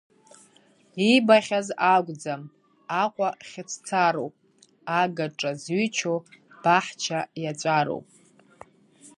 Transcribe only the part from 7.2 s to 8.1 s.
иаҵәароуп.